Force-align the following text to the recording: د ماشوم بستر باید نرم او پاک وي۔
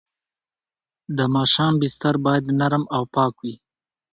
د 1.17 1.19
ماشوم 1.33 1.73
بستر 1.81 2.15
باید 2.25 2.45
نرم 2.59 2.83
او 2.95 3.03
پاک 3.15 3.35
وي۔ 3.43 3.55